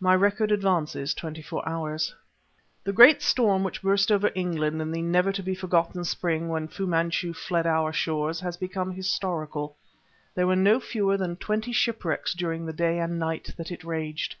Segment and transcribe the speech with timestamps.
[0.00, 2.14] My record advances twenty four hours.
[2.84, 6.68] The great storm which burst over England in the never to be forgotten spring when
[6.68, 9.74] Fu Manchu fled our shores has become historical.
[10.34, 14.36] There were no fewer than twenty shipwrecks during the day and night that it raged.